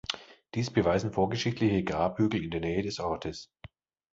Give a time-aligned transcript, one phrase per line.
[0.55, 3.51] Dies beweisen vorgeschichtliche Grabhügel in der Nähe des Ortes.